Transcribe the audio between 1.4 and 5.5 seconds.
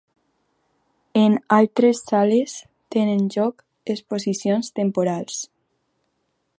altres sales tenen lloc exposicions temporals.